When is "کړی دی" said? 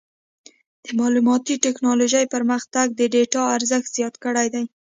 4.23-4.63